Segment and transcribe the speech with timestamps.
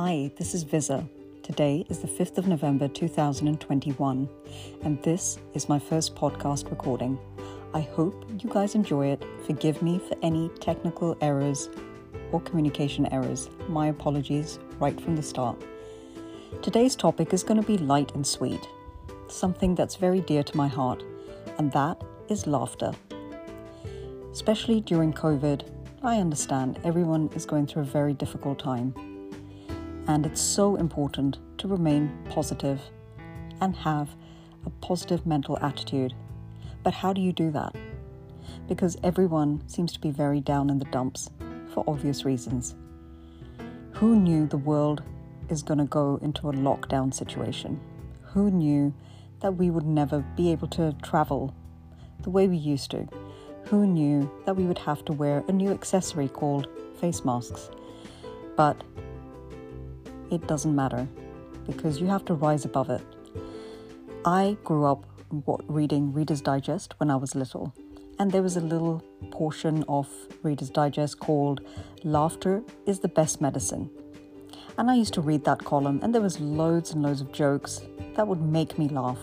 [0.00, 1.04] Hi, this is Visa.
[1.42, 4.28] Today is the 5th of November 2021,
[4.84, 7.18] and this is my first podcast recording.
[7.74, 9.24] I hope you guys enjoy it.
[9.44, 11.68] Forgive me for any technical errors
[12.30, 13.50] or communication errors.
[13.68, 15.60] My apologies right from the start.
[16.62, 18.68] Today's topic is going to be light and sweet,
[19.26, 21.02] something that's very dear to my heart,
[21.58, 22.92] and that is laughter.
[24.30, 25.62] Especially during COVID,
[26.04, 28.94] I understand everyone is going through a very difficult time.
[30.08, 32.80] And it's so important to remain positive
[33.60, 34.08] and have
[34.64, 36.14] a positive mental attitude.
[36.82, 37.74] But how do you do that?
[38.66, 41.28] Because everyone seems to be very down in the dumps
[41.74, 42.74] for obvious reasons.
[43.92, 45.02] Who knew the world
[45.50, 47.78] is going to go into a lockdown situation?
[48.22, 48.94] Who knew
[49.40, 51.54] that we would never be able to travel
[52.22, 53.06] the way we used to?
[53.64, 57.70] Who knew that we would have to wear a new accessory called face masks?
[58.56, 58.82] But
[60.30, 61.06] it doesn't matter
[61.66, 63.02] because you have to rise above it.
[64.24, 65.04] I grew up
[65.68, 67.74] reading Reader's Digest when I was little,
[68.18, 70.08] and there was a little portion of
[70.42, 71.60] Reader's Digest called
[72.04, 73.90] Laughter is the Best Medicine.
[74.76, 77.80] And I used to read that column, and there was loads and loads of jokes
[78.14, 79.18] that would make me laugh.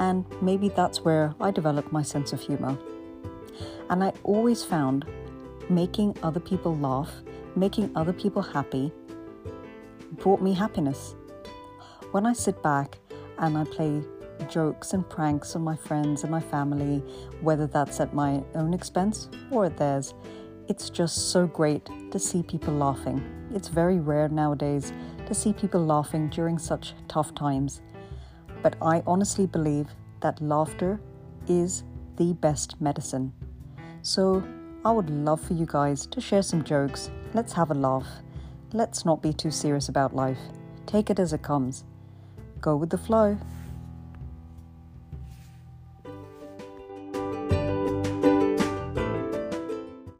[0.00, 2.76] And maybe that's where I developed my sense of humor.
[3.90, 5.04] And I always found
[5.68, 7.10] making other people laugh,
[7.56, 8.92] making other people happy,
[10.12, 11.14] brought me happiness.
[12.12, 12.98] When I sit back
[13.38, 14.02] and I play
[14.48, 16.98] jokes and pranks on my friends and my family,
[17.40, 20.14] whether that's at my own expense or at theirs,
[20.68, 23.22] it's just so great to see people laughing.
[23.54, 24.92] It's very rare nowadays
[25.26, 27.82] to see people laughing during such tough times.
[28.62, 29.88] But I honestly believe
[30.20, 31.00] that laughter
[31.48, 31.84] is
[32.16, 33.32] the best medicine.
[34.02, 34.42] So
[34.84, 37.10] I would love for you guys to share some jokes.
[37.34, 38.06] Let's have a laugh.
[38.76, 40.40] Let's not be too serious about life.
[40.84, 41.84] Take it as it comes.
[42.60, 43.38] Go with the flow.